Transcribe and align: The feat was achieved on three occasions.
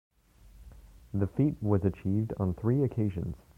The 1.13 1.27
feat 1.27 1.57
was 1.61 1.85
achieved 1.85 2.33
on 2.39 2.55
three 2.55 2.81
occasions. 2.83 3.35